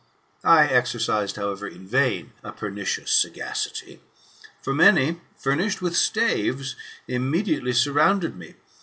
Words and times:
•!exercised, 0.71 1.35
however, 1.35 1.67
in 1.67 1.85
vain, 1.87 2.33
a 2.43 2.51
pernicious 2.51 3.11
sagacity. 3.11 4.01
For 4.59 4.73
many, 4.73 5.21
furnished 5.37 5.79
with 5.79 5.95
staves, 5.95 6.75
imme 7.07 7.45
diately 7.45 7.75
surrounded 7.75 8.35
me. 8.35 8.55